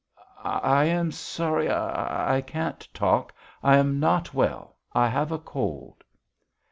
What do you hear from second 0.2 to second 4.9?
I am sorry, I... I can't talk. I am not well.